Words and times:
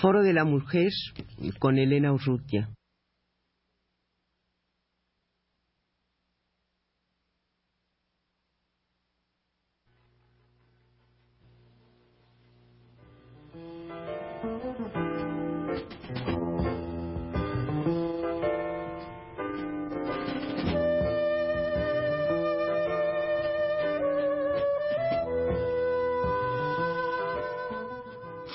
Foro 0.00 0.22
de 0.22 0.32
la 0.32 0.44
Mujer 0.44 0.92
con 1.58 1.76
Elena 1.76 2.12
Urrutia. 2.12 2.68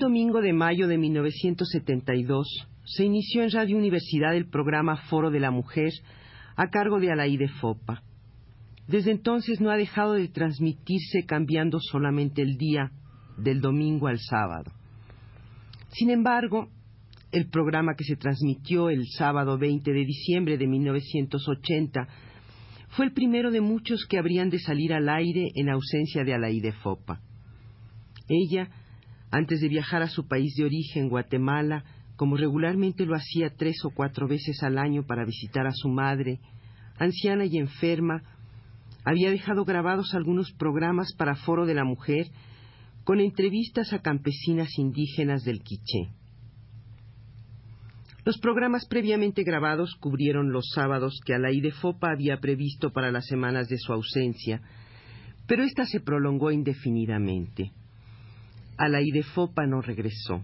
Domingo 0.00 0.40
de 0.40 0.54
mayo 0.54 0.88
de 0.88 0.96
1972 0.96 2.66
se 2.84 3.04
inició 3.04 3.42
en 3.42 3.50
Radio 3.50 3.76
Universidad 3.76 4.34
el 4.34 4.48
programa 4.48 4.96
Foro 4.96 5.30
de 5.30 5.40
la 5.40 5.50
Mujer 5.50 5.92
a 6.56 6.70
cargo 6.70 6.98
de 6.98 7.12
Alaide 7.12 7.48
Fopa. 7.48 8.02
Desde 8.88 9.10
entonces 9.12 9.60
no 9.60 9.70
ha 9.70 9.76
dejado 9.76 10.14
de 10.14 10.26
transmitirse 10.28 11.26
cambiando 11.26 11.78
solamente 11.80 12.40
el 12.40 12.56
día 12.56 12.90
del 13.36 13.60
domingo 13.60 14.08
al 14.08 14.18
sábado. 14.18 14.72
Sin 15.90 16.08
embargo, 16.08 16.70
el 17.30 17.50
programa 17.50 17.94
que 17.94 18.04
se 18.04 18.16
transmitió 18.16 18.88
el 18.88 19.04
sábado 19.06 19.58
20 19.58 19.92
de 19.92 20.04
diciembre 20.06 20.56
de 20.56 20.66
1980 20.66 22.08
fue 22.88 23.04
el 23.04 23.12
primero 23.12 23.50
de 23.50 23.60
muchos 23.60 24.06
que 24.08 24.18
habrían 24.18 24.48
de 24.48 24.60
salir 24.60 24.94
al 24.94 25.10
aire 25.10 25.50
en 25.54 25.68
ausencia 25.68 26.24
de 26.24 26.32
Alaide 26.32 26.72
Fopa. 26.72 27.20
Ella, 28.28 28.70
antes 29.30 29.60
de 29.60 29.68
viajar 29.68 30.02
a 30.02 30.08
su 30.08 30.26
país 30.26 30.54
de 30.56 30.64
origen, 30.64 31.08
Guatemala, 31.08 31.84
como 32.16 32.36
regularmente 32.36 33.06
lo 33.06 33.14
hacía 33.14 33.54
tres 33.56 33.76
o 33.84 33.90
cuatro 33.90 34.28
veces 34.28 34.62
al 34.62 34.76
año 34.76 35.04
para 35.06 35.24
visitar 35.24 35.66
a 35.66 35.72
su 35.72 35.88
madre, 35.88 36.40
anciana 36.98 37.46
y 37.46 37.56
enferma, 37.56 38.22
había 39.04 39.30
dejado 39.30 39.64
grabados 39.64 40.14
algunos 40.14 40.52
programas 40.52 41.14
para 41.16 41.36
Foro 41.36 41.64
de 41.64 41.74
la 41.74 41.84
Mujer 41.84 42.26
con 43.04 43.20
entrevistas 43.20 43.92
a 43.92 44.02
campesinas 44.02 44.78
indígenas 44.78 45.42
del 45.44 45.62
Quiché. 45.62 46.10
Los 48.24 48.38
programas 48.38 48.86
previamente 48.86 49.42
grabados 49.42 49.96
cubrieron 49.98 50.52
los 50.52 50.70
sábados 50.74 51.20
que 51.24 51.34
Alaide 51.34 51.72
Fopa 51.72 52.12
había 52.12 52.38
previsto 52.38 52.92
para 52.92 53.10
las 53.10 53.26
semanas 53.26 53.68
de 53.68 53.78
su 53.78 53.92
ausencia, 53.92 54.60
pero 55.46 55.62
ésta 55.62 55.86
se 55.86 56.00
prolongó 56.00 56.50
indefinidamente. 56.50 57.72
Alaide 58.80 59.22
Fopa 59.22 59.66
no 59.66 59.82
regresó. 59.82 60.42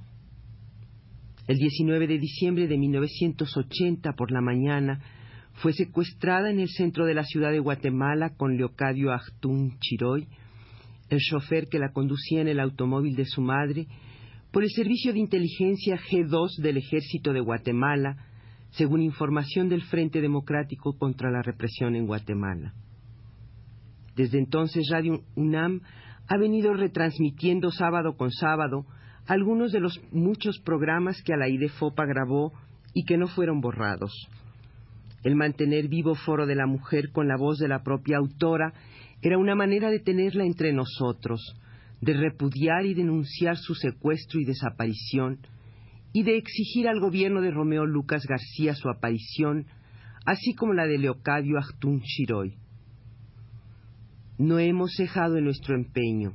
El 1.49 1.57
19 1.57 2.07
de 2.07 2.19
diciembre 2.19 2.69
de 2.69 2.77
1980 2.77 4.13
por 4.13 4.31
la 4.31 4.43
mañana 4.43 5.01
fue 5.55 5.73
secuestrada 5.73 6.51
en 6.51 6.61
el 6.61 6.69
centro 6.69 7.07
de 7.07 7.15
la 7.15 7.25
ciudad 7.25 7.51
de 7.51 7.61
Guatemala 7.61 8.35
con 8.37 8.59
Leocadio 8.59 9.11
Achtún 9.11 9.79
Chiroy, 9.79 10.29
el 11.09 11.19
chofer 11.19 11.69
que 11.69 11.79
la 11.79 11.93
conducía 11.93 12.43
en 12.43 12.49
el 12.49 12.61
automóvil 12.61 13.17
de 13.17 13.25
su 13.25 13.41
madre, 13.41 13.87
por 14.51 14.65
el 14.65 14.71
Servicio 14.71 15.15
de 15.15 15.21
Inteligencia 15.21 15.97
G2 15.97 16.61
del 16.61 16.77
Ejército 16.77 17.33
de 17.33 17.41
Guatemala, 17.41 18.19
según 18.73 19.01
información 19.01 19.71
del 19.71 19.81
Frente 19.81 20.21
Democrático 20.21 20.99
contra 20.99 21.31
la 21.31 21.41
Represión 21.41 21.97
en 21.97 22.07
Guatemala. 22.07 22.75
Desde 24.15 24.39
entonces 24.39 24.89
Radio 24.91 25.23
UNAM 25.37 25.81
ha 26.29 26.37
venido 26.37 26.75
retransmitiendo 26.75 27.71
sábado 27.71 28.17
con 28.17 28.31
sábado 28.31 28.87
algunos 29.27 29.73
de 29.73 29.81
los 29.81 30.01
muchos 30.13 30.59
programas 30.61 31.23
que 31.23 31.33
Alaide 31.33 31.69
Fopa 31.69 32.05
grabó 32.05 32.53
y 32.95 33.05
que 33.05 33.17
no 33.17 33.27
fueron 33.27 33.61
borrados. 33.61 34.13
El 35.25 35.35
mantener 35.35 35.89
vivo 35.89 36.15
Foro 36.15 36.47
de 36.47 36.55
la 36.55 36.67
Mujer 36.67 37.11
con 37.11 37.27
la 37.27 37.37
voz 37.37 37.59
de 37.59 37.69
la 37.69 37.83
propia 37.83 38.19
autora 38.19 38.73
era 39.23 39.39
una 39.39 39.55
manera 39.55 39.91
de 39.91 39.99
tenerla 39.99 40.45
entre 40.45 40.73
nosotros, 40.73 41.57
de 42.01 42.13
repudiar 42.13 42.87
y 42.87 42.95
denunciar 42.95 43.57
su 43.57 43.75
secuestro 43.75 44.41
y 44.41 44.45
desaparición, 44.45 45.39
y 46.13 46.23
de 46.23 46.37
exigir 46.37 46.89
al 46.89 47.01
gobierno 47.01 47.41
de 47.41 47.51
Romeo 47.51 47.85
Lucas 47.85 48.25
García 48.27 48.75
su 48.75 48.89
aparición, 48.89 49.67
así 50.25 50.55
como 50.55 50.73
la 50.73 50.87
de 50.87 50.99
Leocadio 50.99 51.59
Achtún 51.59 52.01
Chiroy. 52.03 52.55
No 54.39 54.59
hemos 54.59 54.93
cejado 54.95 55.39
en 55.39 55.45
nuestro 55.45 55.75
empeño. 55.75 56.33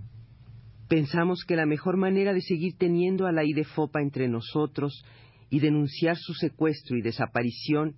Pensamos 0.88 1.45
que 1.45 1.56
la 1.56 1.66
mejor 1.66 1.97
manera 1.97 2.34
de 2.34 2.41
seguir 2.41 2.75
teniendo 2.78 3.28
a 3.28 3.31
la 3.31 3.44
Fopa 3.75 4.01
entre 4.01 4.28
nosotros 4.28 5.06
y 5.50 5.59
denunciar 5.59 6.17
su 6.17 6.34
secuestro 6.34 6.97
y 6.97 7.01
desaparición 7.01 7.95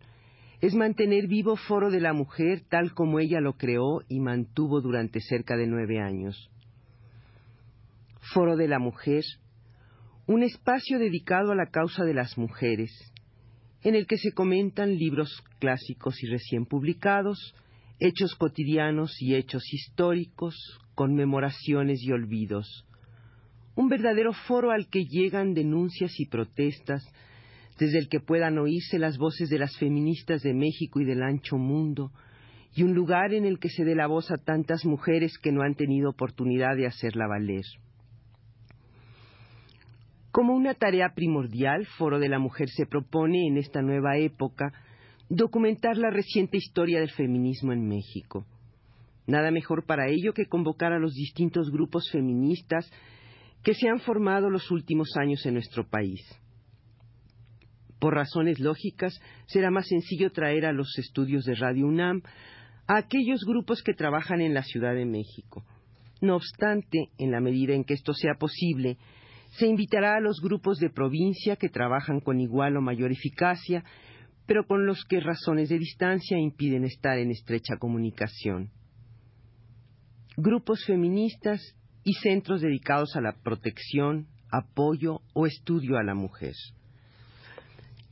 es 0.59 0.75
mantener 0.75 1.27
vivo 1.27 1.55
Foro 1.55 1.89
de 1.89 1.99
la 1.99 2.13
Mujer 2.13 2.61
tal 2.69 2.93
como 2.93 3.19
ella 3.19 3.39
lo 3.39 3.53
creó 3.53 4.01
y 4.09 4.19
mantuvo 4.19 4.81
durante 4.81 5.21
cerca 5.21 5.55
de 5.55 5.67
nueve 5.67 5.99
años. 5.99 6.49
Foro 8.33 8.55
de 8.55 8.67
la 8.67 8.79
Mujer, 8.79 9.23
un 10.25 10.43
espacio 10.43 10.99
dedicado 10.99 11.51
a 11.51 11.55
la 11.55 11.69
causa 11.69 12.03
de 12.03 12.13
las 12.13 12.37
mujeres, 12.37 12.91
en 13.81 13.95
el 13.95 14.07
que 14.07 14.17
se 14.17 14.31
comentan 14.31 14.95
libros 14.95 15.43
clásicos 15.59 16.21
y 16.23 16.27
recién 16.27 16.65
publicados, 16.65 17.53
hechos 17.99 18.35
cotidianos 18.35 19.21
y 19.21 19.35
hechos 19.35 19.63
históricos, 19.71 20.55
conmemoraciones 20.95 22.01
y 22.03 22.11
olvidos. 22.11 22.85
Un 23.75 23.89
verdadero 23.89 24.33
foro 24.33 24.71
al 24.71 24.87
que 24.89 25.05
llegan 25.05 25.53
denuncias 25.53 26.19
y 26.19 26.27
protestas, 26.27 27.03
desde 27.79 27.97
el 27.97 28.07
que 28.07 28.19
puedan 28.19 28.57
oírse 28.59 28.99
las 28.99 29.17
voces 29.17 29.49
de 29.49 29.57
las 29.57 29.75
feministas 29.77 30.41
de 30.41 30.53
México 30.53 30.99
y 30.99 31.05
del 31.05 31.23
ancho 31.23 31.57
mundo, 31.57 32.11
y 32.75 32.83
un 32.83 32.93
lugar 32.93 33.33
en 33.33 33.45
el 33.45 33.59
que 33.59 33.69
se 33.69 33.83
dé 33.83 33.95
la 33.95 34.07
voz 34.07 34.31
a 34.31 34.37
tantas 34.37 34.85
mujeres 34.85 35.37
que 35.37 35.51
no 35.51 35.61
han 35.61 35.75
tenido 35.75 36.09
oportunidad 36.09 36.75
de 36.75 36.87
hacerla 36.87 37.27
valer. 37.27 37.65
Como 40.31 40.55
una 40.55 40.73
tarea 40.73 41.13
primordial, 41.13 41.85
Foro 41.97 42.17
de 42.17 42.29
la 42.29 42.39
Mujer 42.39 42.67
se 42.69 42.87
propone 42.87 43.47
en 43.47 43.57
esta 43.57 43.83
nueva 43.83 44.17
época 44.17 44.73
documentar 45.35 45.97
la 45.97 46.11
reciente 46.11 46.57
historia 46.57 46.99
del 46.99 47.09
feminismo 47.09 47.73
en 47.73 47.87
México. 47.87 48.45
Nada 49.25 49.49
mejor 49.49 49.85
para 49.85 50.07
ello 50.07 50.33
que 50.33 50.45
convocar 50.45 50.93
a 50.93 50.99
los 50.99 51.13
distintos 51.13 51.71
grupos 51.71 52.09
feministas 52.11 52.89
que 53.63 53.73
se 53.73 53.89
han 53.89 53.99
formado 53.99 54.49
los 54.51 54.69
últimos 54.69 55.15
años 55.17 55.43
en 55.45 55.55
nuestro 55.55 55.89
país. 55.89 56.21
Por 57.99 58.13
razones 58.13 58.59
lógicas, 58.59 59.19
será 59.47 59.71
más 59.71 59.87
sencillo 59.87 60.31
traer 60.31 60.65
a 60.65 60.73
los 60.73 60.99
estudios 60.99 61.45
de 61.45 61.55
Radio 61.55 61.87
UNAM 61.87 62.21
a 62.85 62.97
aquellos 62.97 63.43
grupos 63.43 63.81
que 63.81 63.93
trabajan 63.93 64.41
en 64.41 64.53
la 64.53 64.61
Ciudad 64.61 64.93
de 64.93 65.05
México. 65.05 65.63
No 66.21 66.35
obstante, 66.35 67.09
en 67.17 67.31
la 67.31 67.39
medida 67.39 67.73
en 67.73 67.85
que 67.85 67.95
esto 67.95 68.13
sea 68.13 68.35
posible, 68.35 68.97
se 69.57 69.65
invitará 69.65 70.17
a 70.17 70.21
los 70.21 70.41
grupos 70.41 70.77
de 70.77 70.89
provincia 70.89 71.55
que 71.55 71.69
trabajan 71.69 72.19
con 72.19 72.39
igual 72.39 72.77
o 72.77 72.81
mayor 72.81 73.11
eficacia 73.11 73.83
pero 74.45 74.65
con 74.65 74.85
los 74.85 75.03
que 75.05 75.19
razones 75.19 75.69
de 75.69 75.79
distancia 75.79 76.37
impiden 76.37 76.83
estar 76.83 77.17
en 77.17 77.31
estrecha 77.31 77.77
comunicación. 77.77 78.71
Grupos 80.35 80.83
feministas 80.85 81.61
y 82.03 82.13
centros 82.13 82.61
dedicados 82.61 83.15
a 83.15 83.21
la 83.21 83.33
protección, 83.43 84.27
apoyo 84.51 85.21
o 85.33 85.45
estudio 85.45 85.97
a 85.97 86.03
la 86.03 86.15
mujer. 86.15 86.53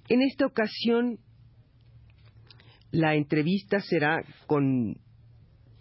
En 0.08 0.22
esta 0.22 0.46
ocasión, 0.46 1.20
la 2.92 3.16
entrevista 3.16 3.80
será 3.80 4.24
con 4.48 4.98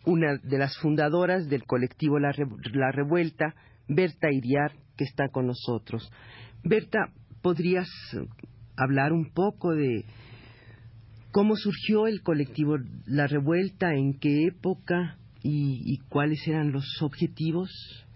una 0.06 0.38
de 0.42 0.58
las 0.58 0.76
fundadoras 0.78 1.48
del 1.48 1.64
colectivo 1.64 2.18
La, 2.18 2.32
Revuelta, 2.92 3.54
Berta 3.88 4.30
Iriar, 4.30 4.72
que 4.96 5.04
está 5.04 5.28
con 5.28 5.46
nosotros. 5.46 6.10
Berta, 6.62 7.12
¿podrías 7.42 7.88
hablar 8.76 9.12
un 9.12 9.32
poco 9.32 9.74
de 9.74 10.04
cómo 11.32 11.56
surgió 11.56 12.06
el 12.06 12.22
colectivo 12.22 12.76
La 13.06 13.26
Revuelta, 13.26 13.94
en 13.94 14.18
qué 14.18 14.46
época 14.46 15.18
y, 15.42 15.98
cuáles 16.08 16.46
eran 16.46 16.72
los 16.72 16.84
objetivos 17.00 17.70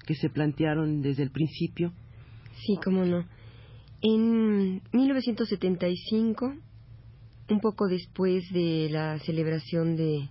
que 0.06 0.14
se 0.14 0.28
plantearon 0.28 1.00
desde 1.00 1.22
el 1.22 1.30
principio? 1.30 1.92
Sí, 2.66 2.78
cómo 2.84 3.04
no. 3.04 3.24
En 4.02 4.82
1975, 4.92 6.54
un 7.50 7.60
poco 7.60 7.86
después 7.88 8.44
de 8.52 8.88
la 8.90 9.18
celebración 9.20 9.96
de, 9.96 10.28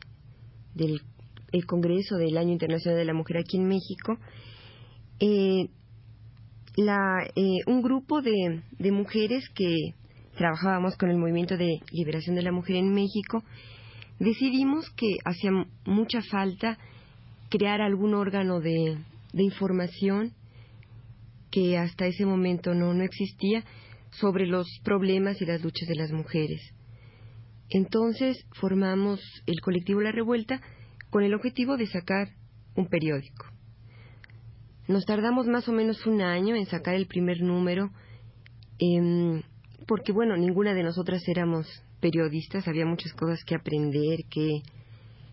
del 0.75 1.65
Congreso 1.65 2.18
del 2.18 2.38
Año 2.38 2.51
Internacional 2.51 3.00
de 3.00 3.06
la 3.06 3.13
Mujer 3.13 3.38
aquí 3.38 3.57
en 3.57 3.68
México, 3.68 4.19
eh, 5.19 5.69
eh, 6.75 7.59
un 7.68 7.81
grupo 7.81 8.21
de, 8.21 8.62
de 8.77 8.91
mujeres 8.91 9.50
que 9.56 9.94
trabajábamos 10.35 10.95
con 10.97 11.09
el 11.09 11.18
movimiento 11.18 11.57
de 11.57 11.80
liberación 11.91 12.35
de 12.35 12.41
la 12.41 12.51
mujer 12.51 12.77
en 12.77 12.94
México, 12.94 13.44
decidimos 14.19 14.89
que 14.91 15.18
hacía 15.25 15.51
mucha 15.85 16.21
falta 16.21 16.77
crear 17.50 17.81
algún 17.81 18.13
órgano 18.13 18.59
de, 18.59 18.97
información 19.33 20.33
que 21.51 21.77
hasta 21.77 22.06
ese 22.06 22.25
momento 22.25 22.74
no, 22.74 22.94
no 22.94 23.03
existía 23.03 23.63
sobre 24.12 24.45
los 24.47 24.68
problemas 24.83 25.41
y 25.41 25.45
las 25.45 25.63
luchas 25.63 25.88
de 25.88 25.95
las 25.95 26.12
mujeres. 26.12 26.62
Entonces 27.69 28.45
formamos 28.53 29.19
el 29.45 29.59
colectivo 29.62 30.01
La 30.01 30.12
Revuelta 30.12 30.62
con 31.09 31.24
el 31.24 31.33
objetivo 31.33 31.77
de 31.77 31.88
sacar 31.88 32.30
un 32.75 32.88
periódico. 32.88 33.47
Nos 34.88 35.06
tardamos 35.06 35.47
más 35.47 35.68
o 35.69 35.71
menos 35.71 36.06
un 36.06 36.21
año 36.21 36.56
en 36.56 36.65
sacar 36.65 36.95
el 36.95 37.07
primer 37.07 37.41
número, 37.41 37.91
porque 39.88 40.12
bueno, 40.12 40.38
ninguna 40.38 40.74
de 40.74 40.83
nosotras 40.83 41.21
éramos 41.27 41.68
periodistas, 42.00 42.68
había 42.68 42.85
muchas 42.85 43.13
cosas 43.13 43.44
que 43.45 43.56
aprender, 43.56 44.25
que, 44.30 44.62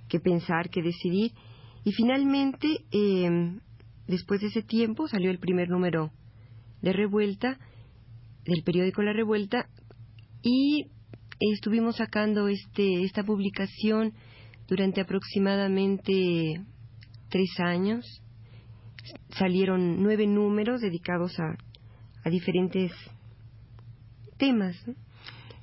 que 0.09 0.21
pensar, 0.21 0.71
que 0.71 0.83
decidir. 0.83 1.33
Y 1.85 1.93
finalmente, 1.93 2.85
em, 2.93 3.61
después 4.07 4.41
de 4.41 4.49
ese 4.49 4.63
tiempo, 4.63 5.09
salió 5.09 5.31
el 5.31 5.39
primer 5.39 5.69
número 5.69 6.13
de 6.83 6.93
Revuelta, 6.93 7.59
del 8.45 8.63
periódico 8.63 9.03
La 9.03 9.13
Revuelta, 9.13 9.69
y 10.43 10.87
estuvimos 11.41 11.97
sacando 11.97 12.49
este, 12.49 13.03
esta 13.03 13.23
publicación 13.23 14.15
durante 14.69 15.01
aproximadamente 15.01 16.63
tres 17.29 17.51
años. 17.59 18.05
Salieron 19.31 20.03
nueve 20.03 20.27
números 20.27 20.81
dedicados 20.81 21.39
a, 21.41 21.57
a 22.25 22.31
diferentes 22.31 22.93
temas. 24.41 24.77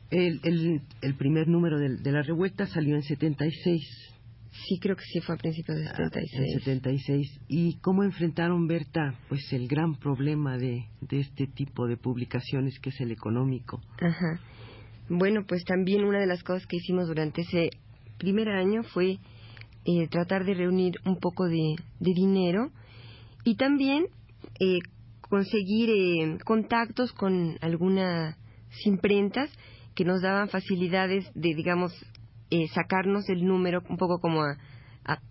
El, 0.10 0.40
el, 0.44 0.82
el, 1.02 1.16
primer 1.16 1.50
número 1.50 1.78
de, 1.78 1.98
de, 1.98 2.12
la 2.14 2.22
revuelta 2.22 2.66
salió 2.68 2.96
en 2.96 3.04
76. 3.04 4.14
Sí, 4.52 4.80
creo 4.80 4.96
que 4.96 5.04
sí 5.04 5.20
fue 5.20 5.36
a 5.36 5.38
principios 5.38 5.78
de 5.78 5.88
76. 5.88 6.32
Ah, 6.34 6.54
en 6.54 6.60
76. 6.60 7.40
¿Y 7.50 7.78
cómo 7.80 8.04
enfrentaron, 8.04 8.68
Berta, 8.68 9.20
pues 9.28 9.42
el 9.52 9.68
gran 9.68 9.96
problema 9.96 10.58
de, 10.58 10.86
de 11.02 11.20
este 11.20 11.48
tipo 11.48 11.88
de 11.88 11.98
publicaciones 11.98 12.80
que 12.80 12.90
es 12.90 13.02
el 13.02 13.12
económico? 13.12 13.82
Ajá. 14.00 14.40
Bueno, 15.10 15.46
pues 15.46 15.64
también 15.66 16.06
una 16.06 16.20
de 16.20 16.28
las 16.28 16.44
cosas 16.44 16.66
que 16.68 16.78
hicimos 16.78 17.08
durante 17.08 17.42
ese 17.42 17.70
primer 18.18 18.50
año 18.50 18.84
fue 18.84 19.20
eh, 19.86 20.08
tratar 20.10 20.46
de 20.46 20.54
reunir 20.54 20.96
un 21.06 21.18
poco 21.18 21.46
de, 21.46 21.76
de 22.00 22.14
dinero 22.14 22.72
y 23.44 23.56
también 23.56 24.08
eh, 24.60 24.80
conseguir 25.22 25.90
eh, 25.90 26.38
contactos 26.44 27.14
con 27.14 27.58
alguna 27.62 28.38
imprentas 28.86 29.50
que 29.96 30.06
nos 30.06 30.22
daban 30.22 30.50
facilidades 30.50 31.26
de, 31.34 31.56
digamos, 31.56 31.94
eh, 32.50 32.68
sacarnos 32.74 33.28
el 33.30 33.46
número 33.46 33.82
un 33.90 33.98
poco 33.98 34.20
como 34.20 34.42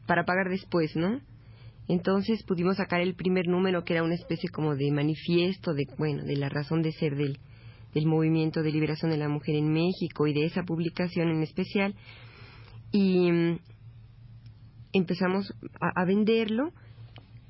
para 0.07 0.25
pagar 0.25 0.49
después, 0.49 0.97
¿no? 0.97 1.21
Entonces 1.89 2.43
pudimos 2.43 2.79
sacar 2.79 3.01
el 3.01 3.15
primer 3.15 3.47
número 3.47 3.85
que 3.85 3.93
era 3.93 4.03
una 4.03 4.15
especie 4.15 4.51
como 4.51 4.75
de 4.75 4.91
manifiesto 4.91 5.73
de, 5.73 5.87
bueno, 5.99 6.25
de 6.25 6.37
la 6.37 6.49
razón 6.49 6.83
de 6.83 6.93
ser 6.93 7.15
del, 7.15 7.39
del 7.95 8.07
movimiento 8.07 8.63
de 8.63 8.73
liberación 8.73 9.11
de 9.11 9.19
la 9.19 9.29
mujer 9.29 9.55
en 9.55 9.73
México 9.73 10.27
y 10.27 10.35
de 10.35 10.47
esa 10.47 10.65
publicación 10.65 11.29
en 11.31 11.43
especial. 11.43 11.95
Y 12.91 13.31
mm, 13.31 13.59
empezamos 14.93 15.55
a, 15.81 16.05
venderlo 16.05 16.73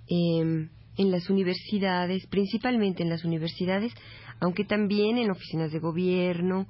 em, 0.08 0.68
en 0.98 1.10
las 1.10 1.30
universidades, 1.30 2.26
principalmente 2.26 3.02
en 3.02 3.08
las 3.08 3.24
universidades, 3.24 3.92
aunque 4.40 4.64
también 4.64 5.18
en 5.18 5.30
oficinas 5.30 5.72
de 5.72 5.78
gobierno, 5.78 6.66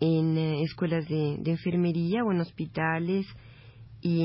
en 0.00 0.36
eh, 0.36 0.62
escuelas 0.62 1.06
de, 1.08 1.40
enfermería 1.44 2.24
o 2.24 2.32
en 2.32 2.40
hospitales 2.40 3.26
y 4.00 4.24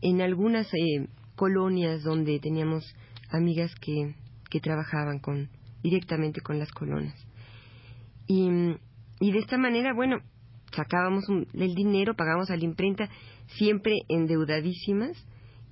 en 0.00 0.20
algunas 0.20 0.66
eh, 0.74 1.08
colonias 1.36 2.02
donde 2.02 2.38
teníamos 2.40 2.84
amigas 3.30 3.74
que, 3.80 4.14
que 4.50 4.60
trabajaban 4.60 5.20
con, 5.20 5.48
directamente 5.82 6.40
con 6.40 6.58
las 6.58 6.70
colonias. 6.72 7.14
Y, 8.26 8.48
y 9.20 9.32
de 9.32 9.38
esta 9.38 9.56
manera, 9.56 9.94
bueno, 9.94 10.18
sacábamos 10.74 11.24
el 11.28 11.74
dinero, 11.74 12.14
pagábamos 12.14 12.50
a 12.50 12.56
la 12.56 12.64
imprenta, 12.64 13.08
siempre 13.46 13.94
endeudadísimas, 14.08 15.16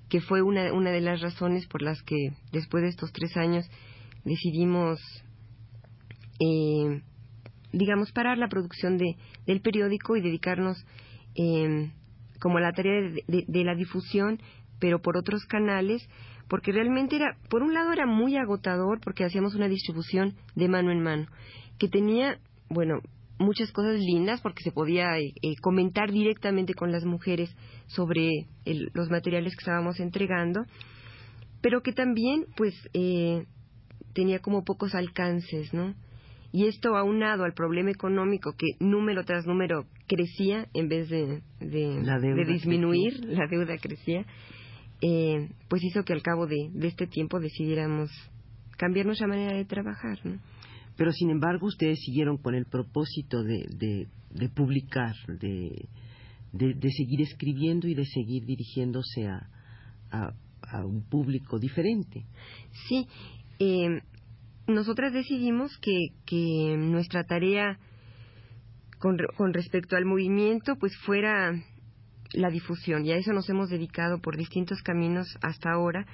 que 0.08 0.20
fue 0.20 0.43
una, 0.43 0.73
una 0.73 0.91
de 0.91 1.00
las 1.00 1.20
razones 1.20 1.67
por 1.67 1.82
las 1.82 2.02
que 2.02 2.32
después 2.52 2.82
de 2.82 2.88
estos 2.88 3.12
tres 3.12 3.37
años 3.37 3.69
decidimos 4.25 4.99
eh, 6.40 7.02
digamos, 7.73 8.12
parar 8.12 8.38
la 8.38 8.49
producción 8.49 8.96
de, 8.96 9.17
del 9.46 9.61
periódico 9.61 10.17
y 10.17 10.23
dedicarnos 10.23 10.85
eh, 11.35 11.90
como 12.40 12.58
a 12.58 12.61
la 12.61 12.73
tarea 12.73 13.11
de, 13.26 13.64
la 13.64 13.75
difusión, 13.75 14.40
pero 14.79 15.00
por 15.00 15.17
otros 15.17 15.44
canales, 15.44 16.08
porque 16.49 16.73
realmente 16.73 17.17
era, 17.17 17.37
por 17.50 17.62
un 17.62 17.75
lado 17.75 17.93
era 17.93 18.06
muy 18.06 18.37
agotador 18.37 19.00
porque 19.00 19.25
hacíamos 19.25 19.55
una 19.55 19.69
distribución 19.69 20.35
de 20.55 20.69
mano 20.69 20.90
en 20.90 21.02
mano, 21.02 21.26
que 21.79 21.88
tenía, 21.88 22.38
bueno, 22.69 23.00
muchas 23.38 23.70
cosas 23.73 23.99
lindas 24.00 24.41
porque 24.41 24.62
se 24.62 24.73
podía 24.73 25.19
eh, 25.19 25.32
eh, 25.43 25.56
comentar 25.61 26.11
directamente 26.11 26.75
con 26.75 26.93
las 26.93 27.05
mujeres 27.05 27.55
sobre 27.87 28.46
los 28.64 29.11
materiales 29.11 29.55
que 29.55 29.61
estábamos 29.61 30.00
entregando, 30.00 30.64
pero 31.61 31.82
que 31.82 31.93
también, 31.93 32.46
pues, 32.56 32.75
eh, 32.94 33.46
tenía 34.13 34.39
como 34.41 34.65
pocos 34.65 34.94
alcances, 34.94 35.72
¿no? 35.72 35.94
Y 36.50 36.67
esto 36.67 36.96
aunado 36.96 37.44
al 37.44 37.52
problema 37.52 37.90
económico 37.90 38.55
que 38.56 38.67
número 38.81 39.24
tras 39.24 39.46
número 39.46 39.84
crecía 40.06 40.67
en 40.72 40.88
vez 40.88 41.08
de, 41.10 41.43
de, 41.60 42.44
disminuir, 42.46 43.22
la 43.24 43.46
deuda 43.46 43.76
crecía, 43.78 44.24
eh, 45.02 45.50
pues 45.69 45.84
hizo 45.84 46.05
que 46.05 46.14
al 46.14 46.22
cabo 46.22 46.46
de, 46.46 46.70
este 46.82 47.06
tiempo 47.06 47.38
decidiéramos 47.38 48.10
cambiar 48.78 49.06
nuestra 49.06 49.28
manera 49.28 49.55
de 49.56 49.64
trabajar. 49.67 50.19
¿no? 50.24 50.40
Pero 50.96 51.12
sin 51.12 51.31
embargo 51.31 51.67
ustedes 51.67 52.00
siguieron 52.00 52.38
con 52.38 52.55
el 52.55 52.64
propósito 52.64 53.43
de, 53.43 53.67
de, 54.31 54.48
publicar, 54.48 55.14
de, 55.28 55.86
de, 56.52 56.90
seguir 56.90 57.20
escribiendo 57.20 57.88
y 57.88 57.94
de 57.94 58.06
seguir 58.06 58.46
dirigiéndose 58.46 59.26
a, 59.26 59.50
a, 60.10 60.32
a 60.62 60.86
un 60.86 61.02
público 61.02 61.58
diferente. 61.58 62.24
Sí, 62.88 63.06
eh, 63.58 64.00
nosotras 64.69 65.13
decidimos 65.13 65.77
que, 65.79 66.10
que 66.27 66.77
nuestra 66.77 67.25
tarea 67.25 67.79
con, 68.98 69.17
con, 69.37 69.55
respecto 69.55 69.96
al 69.96 70.05
movimiento 70.05 70.77
pues 70.77 70.96
fuera 70.98 71.53
la 72.32 72.51
difusión 72.51 73.06
y 73.06 73.13
a 73.13 73.17
eso 73.17 73.32
nos 73.32 73.48
hemos 73.48 73.70
dedicado 73.70 74.20
por 74.20 74.37
distintos 74.37 74.82
caminos 74.82 75.27
hasta 75.41 75.72
ahora. 75.72 76.06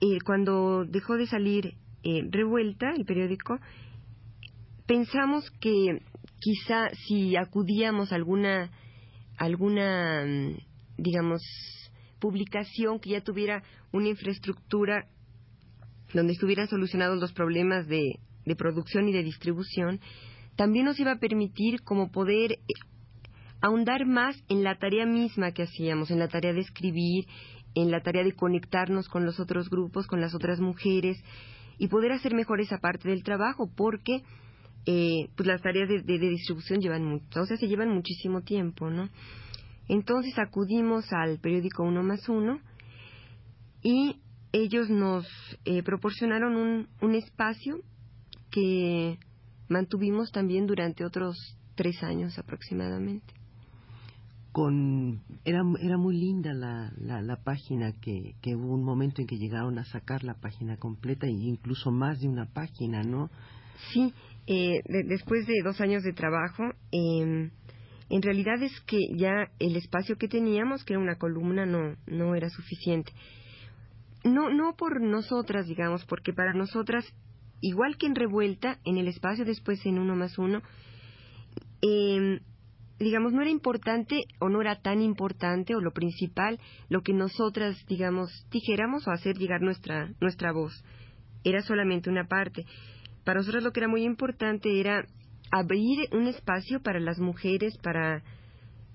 Eh, 0.00 0.18
cuando 0.24 0.84
dejó 0.84 1.16
de 1.16 1.26
salir 1.26 1.74
eh, 2.02 2.22
Revuelta, 2.30 2.90
el 2.96 3.04
periódico, 3.04 3.58
pensamos 4.86 5.50
que 5.60 6.02
quizá 6.40 6.90
si 7.06 7.36
acudíamos 7.36 8.12
a 8.12 8.16
alguna, 8.16 8.70
alguna, 9.38 10.24
mm, 10.26 10.56
digamos, 10.98 11.40
publicación 12.18 13.00
que 13.00 13.10
ya 13.10 13.22
tuviera 13.22 13.62
una 13.92 14.08
infraestructura 14.08 15.06
donde 16.12 16.32
estuvieran 16.32 16.68
solucionados 16.68 17.18
los 17.20 17.32
problemas 17.32 17.86
de, 17.86 18.18
de 18.44 18.56
producción 18.56 19.08
y 19.08 19.12
de 19.12 19.22
distribución, 19.22 20.00
también 20.56 20.84
nos 20.84 20.98
iba 20.98 21.12
a 21.12 21.18
permitir 21.18 21.82
como 21.82 22.10
poder 22.10 22.52
eh, 22.52 22.58
ahondar 23.60 24.06
más 24.06 24.36
en 24.48 24.62
la 24.62 24.78
tarea 24.78 25.06
misma 25.06 25.52
que 25.52 25.62
hacíamos, 25.62 26.10
en 26.10 26.18
la 26.18 26.28
tarea 26.28 26.52
de 26.52 26.60
escribir, 26.60 27.26
en 27.74 27.90
la 27.90 28.02
tarea 28.02 28.24
de 28.24 28.34
conectarnos 28.34 29.08
con 29.08 29.24
los 29.24 29.38
otros 29.38 29.70
grupos, 29.70 30.06
con 30.06 30.20
las 30.20 30.34
otras 30.34 30.60
mujeres 30.60 31.22
y 31.78 31.88
poder 31.88 32.12
hacer 32.12 32.34
mejor 32.34 32.60
esa 32.60 32.78
parte 32.78 33.08
del 33.08 33.22
trabajo, 33.22 33.70
porque 33.74 34.22
eh, 34.86 35.28
pues 35.36 35.46
las 35.46 35.62
tareas 35.62 35.88
de, 35.88 36.02
de, 36.02 36.18
distribución 36.18 36.80
llevan 36.80 37.04
mucho, 37.04 37.40
o 37.40 37.46
sea, 37.46 37.56
se 37.56 37.68
llevan 37.68 37.90
muchísimo 37.90 38.42
tiempo, 38.42 38.90
¿no? 38.90 39.08
Entonces 39.88 40.38
acudimos 40.38 41.04
al 41.12 41.38
periódico 41.38 41.82
Uno 41.82 42.02
más 42.02 42.28
Uno 42.28 42.60
y 43.82 44.16
ellos 44.52 44.90
nos 44.90 45.26
eh, 45.64 45.82
proporcionaron 45.82 46.56
un, 46.56 46.88
un 47.00 47.14
espacio 47.14 47.80
que 48.50 49.18
mantuvimos 49.68 50.32
también 50.32 50.66
durante 50.66 51.04
otros 51.04 51.36
tres 51.76 52.02
años 52.02 52.38
aproximadamente. 52.38 53.34
Con, 54.52 55.22
era, 55.44 55.62
era 55.80 55.96
muy 55.96 56.16
linda 56.16 56.52
la, 56.52 56.92
la, 56.98 57.36
página 57.36 57.92
que, 58.00 58.34
que, 58.42 58.56
hubo 58.56 58.74
un 58.74 58.82
momento 58.82 59.20
en 59.20 59.28
que 59.28 59.38
llegaron 59.38 59.78
a 59.78 59.84
sacar 59.84 60.24
la 60.24 60.34
página 60.34 60.76
completa 60.76 61.28
e 61.28 61.30
incluso 61.30 61.92
más 61.92 62.20
de 62.20 62.28
una 62.28 62.46
página, 62.46 63.04
¿no? 63.04 63.30
Sí, 63.92 64.12
eh, 64.48 64.80
después 65.06 65.46
de 65.46 65.62
dos 65.62 65.80
años 65.80 66.02
de 66.02 66.12
trabajo, 66.12 66.64
eh, 66.90 67.50
en 68.10 68.22
realidad 68.22 68.60
es 68.60 68.72
que 68.80 68.98
ya 69.16 69.52
el 69.60 69.76
espacio 69.76 70.16
que 70.16 70.26
teníamos, 70.26 70.84
que 70.84 70.94
era 70.94 71.02
una 71.02 71.14
columna, 71.14 71.64
no, 71.64 71.94
no 72.06 72.34
era 72.34 72.50
suficiente. 72.50 73.12
No, 74.24 74.50
no 74.50 74.76
por 74.76 75.00
nosotras, 75.00 75.66
digamos, 75.66 76.04
porque 76.04 76.32
para 76.32 76.52
nosotras, 76.52 77.04
igual 77.60 77.96
que 77.96 78.06
en 78.06 78.14
Revuelta, 78.14 78.78
en 78.84 78.98
el 78.98 79.08
espacio 79.08 79.44
después 79.44 79.84
en 79.86 79.98
uno 79.98 80.14
más 80.14 80.38
uno, 80.38 80.62
eh, 81.82 82.40
digamos, 82.98 83.32
no 83.32 83.40
era 83.40 83.50
importante 83.50 84.24
o 84.40 84.50
no 84.50 84.60
era 84.60 84.82
tan 84.82 85.00
importante 85.00 85.74
o 85.74 85.80
lo 85.80 85.92
principal 85.92 86.60
lo 86.90 87.00
que 87.02 87.14
nosotras, 87.14 87.76
digamos, 87.88 88.46
dijéramos 88.50 89.08
o 89.08 89.10
hacer 89.10 89.36
llegar 89.36 89.62
nuestra, 89.62 90.12
nuestra 90.20 90.52
voz. 90.52 90.84
Era 91.42 91.62
solamente 91.62 92.10
una 92.10 92.28
parte. 92.28 92.66
Para 93.24 93.40
nosotros 93.40 93.64
lo 93.64 93.72
que 93.72 93.80
era 93.80 93.88
muy 93.88 94.02
importante 94.02 94.78
era 94.78 95.06
abrir 95.50 96.08
un 96.12 96.26
espacio 96.26 96.80
para 96.82 97.00
las 97.00 97.18
mujeres, 97.18 97.76
para, 97.78 98.22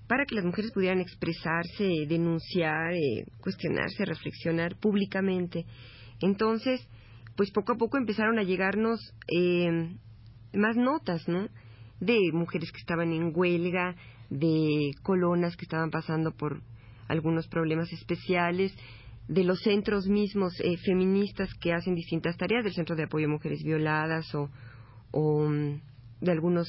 para 0.06 0.24
que 0.24 0.34
las 0.36 0.44
mujeres 0.44 0.72
pudieran 0.72 1.00
expresarse, 1.00 2.06
denunciar, 2.08 2.94
eh, 2.94 3.24
cuestionarse, 3.40 4.04
reflexionar 4.04 4.76
públicamente. 4.76 5.66
Entonces, 6.20 6.86
pues 7.36 7.50
poco 7.50 7.72
a 7.72 7.76
poco 7.76 7.98
empezaron 7.98 8.38
a 8.38 8.42
llegarnos 8.42 9.00
eh, 9.28 9.96
más 10.52 10.76
notas, 10.76 11.26
¿no? 11.28 11.48
De 12.00 12.18
mujeres 12.32 12.70
que 12.72 12.78
estaban 12.78 13.12
en 13.12 13.32
huelga, 13.34 13.96
de 14.30 14.90
colonas 15.02 15.56
que 15.56 15.64
estaban 15.64 15.90
pasando 15.90 16.32
por 16.32 16.62
algunos 17.08 17.46
problemas 17.48 17.92
especiales, 17.92 18.74
de 19.28 19.44
los 19.44 19.60
centros 19.60 20.06
mismos 20.06 20.52
eh, 20.60 20.76
feministas 20.78 21.52
que 21.60 21.72
hacen 21.72 21.94
distintas 21.94 22.36
tareas, 22.36 22.64
del 22.64 22.74
Centro 22.74 22.94
de 22.94 23.04
Apoyo 23.04 23.26
a 23.26 23.30
Mujeres 23.30 23.62
Violadas 23.64 24.32
o, 24.34 24.48
o 25.10 25.48
mm, 25.48 25.80
de 26.20 26.30
algunos 26.30 26.68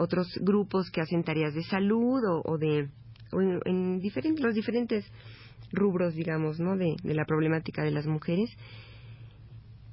otros 0.00 0.26
grupos 0.40 0.90
que 0.90 1.02
hacen 1.02 1.22
tareas 1.22 1.54
de 1.54 1.62
salud 1.64 2.20
o, 2.44 2.58
de 2.58 2.88
en, 3.32 4.00
diferentes, 4.00 4.42
los 4.42 4.54
diferentes 4.54 5.04
rubros, 5.72 6.14
digamos, 6.14 6.58
¿no? 6.58 6.76
De, 6.76 6.96
de 7.02 7.14
la 7.14 7.26
problemática 7.26 7.84
de 7.84 7.90
las 7.90 8.06
mujeres. 8.06 8.50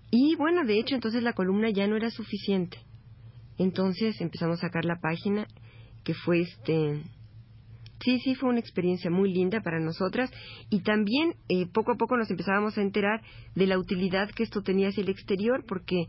Y 0.09 0.35
bueno, 0.35 0.65
de 0.65 0.79
hecho, 0.79 0.95
entonces 0.95 1.21
la 1.21 1.33
columna 1.33 1.69
ya 1.69 1.87
no 1.87 1.97
era 1.97 2.09
suficiente. 2.09 2.77
Entonces 3.57 4.19
empezamos 4.21 4.59
a 4.59 4.67
sacar 4.67 4.85
la 4.85 4.99
página, 5.01 5.45
que 6.03 6.13
fue 6.13 6.41
este. 6.41 7.01
Sí, 7.99 8.19
sí, 8.19 8.35
fue 8.35 8.49
una 8.49 8.59
experiencia 8.59 9.09
muy 9.09 9.33
linda 9.33 9.59
para 9.59 9.79
nosotras. 9.79 10.31
Y 10.69 10.81
también 10.81 11.35
eh, 11.49 11.65
poco 11.65 11.91
a 11.91 11.95
poco 11.95 12.15
nos 12.15 12.29
empezábamos 12.29 12.77
a 12.77 12.81
enterar 12.81 13.21
de 13.55 13.67
la 13.67 13.77
utilidad 13.77 14.29
que 14.29 14.43
esto 14.43 14.61
tenía 14.61 14.89
hacia 14.89 15.03
el 15.03 15.09
exterior, 15.09 15.65
porque 15.67 16.07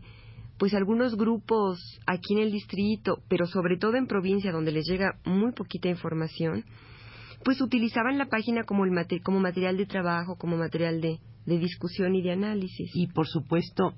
pues 0.59 0.73
algunos 0.73 1.15
grupos 1.15 1.79
aquí 2.05 2.33
en 2.33 2.41
el 2.43 2.51
distrito, 2.51 3.23
pero 3.29 3.47
sobre 3.47 3.77
todo 3.77 3.95
en 3.95 4.07
provincia 4.07 4.51
donde 4.51 4.73
les 4.73 4.85
llega 4.85 5.17
muy 5.25 5.53
poquita 5.53 5.87
información, 5.87 6.65
pues 7.45 7.61
utilizaban 7.61 8.17
la 8.17 8.25
página 8.25 8.65
como, 8.65 8.83
el 8.83 8.91
como 9.23 9.39
material 9.39 9.77
de 9.77 9.85
trabajo, 9.85 10.35
como 10.35 10.57
material 10.57 10.99
de, 10.99 11.19
discusión 11.45 12.13
y 12.13 12.21
de 12.21 12.33
análisis. 12.33 12.91
Y 12.93 13.07
por 13.07 13.25
supuesto, 13.25 13.93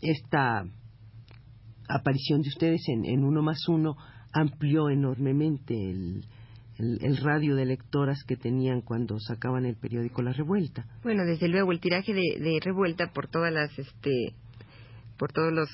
esta 0.00 0.64
aparición 1.88 2.40
de 2.40 2.48
ustedes 2.48 2.82
en, 2.88 3.22
Uno 3.22 3.42
más 3.42 3.68
Uno 3.68 3.94
amplió 4.32 4.88
enormemente 4.88 5.74
el, 5.74 6.24
el, 6.78 7.16
radio 7.18 7.54
de 7.54 7.66
lectoras 7.66 8.24
que 8.26 8.36
tenían 8.36 8.80
cuando 8.80 9.20
sacaban 9.20 9.66
el 9.66 9.76
periódico 9.76 10.22
La 10.22 10.32
Revuelta. 10.32 10.86
Bueno, 11.02 11.24
desde 11.26 11.48
luego, 11.48 11.70
el 11.70 11.80
tiraje 11.80 12.14
de, 12.14 12.40
de 12.40 12.58
Revuelta 12.64 13.12
por 13.12 13.28
todas 13.28 13.52
las 13.52 13.78
este, 13.78 14.34
por 15.22 15.32
todos 15.32 15.52
los 15.52 15.68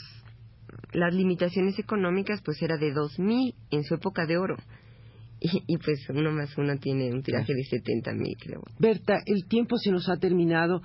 las 0.92 1.14
limitaciones 1.14 1.78
económicas 1.78 2.42
pues 2.44 2.60
era 2.60 2.76
de 2.76 2.92
2000 2.92 3.54
en 3.70 3.82
su 3.82 3.94
época 3.94 4.26
de 4.26 4.36
oro. 4.36 4.56
Y, 5.40 5.78
pues 5.78 6.06
uno 6.10 6.32
más 6.32 6.50
uno 6.58 6.76
tiene 6.76 7.14
un 7.14 7.22
tiraje 7.22 7.54
de 7.54 7.64
70 7.64 8.12
mil 8.12 8.36
creo. 8.38 8.60
Berta 8.78 9.16
el 9.24 9.48
tiempo 9.48 9.78
se 9.78 9.90
nos 9.90 10.10
ha 10.10 10.18
terminado. 10.18 10.82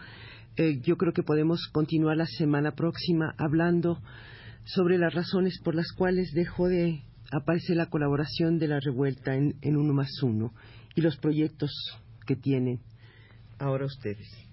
Eh, 0.56 0.80
yo 0.82 0.96
creo 0.96 1.12
que 1.12 1.24
podemos 1.24 1.68
continuar 1.74 2.16
la 2.16 2.26
semana 2.26 2.72
próxima 2.72 3.36
hablando 3.38 4.00
sobre 4.64 4.98
las 4.98 5.14
razones 5.14 5.60
por 5.62 5.76
las 5.76 5.92
cuales 5.92 6.32
dejó 6.34 6.70
de 6.70 7.04
aparecer 7.34 7.76
la 7.76 7.88
colaboración 7.88 8.60
de 8.60 8.70
la 8.70 8.80
revuelta 8.80 9.36
en, 9.36 9.56
en 9.62 9.76
uno 9.76 9.94
más 9.94 10.24
uno 10.24 10.54
y 10.96 11.02
los 11.02 11.18
proyectos 11.18 11.72
que 12.26 12.38
tienen 12.38 12.80
ahora 13.60 13.88
ustedes 13.88 14.53